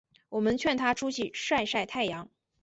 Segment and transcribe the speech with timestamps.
[0.29, 2.27] 我们劝她出去晒晒太阳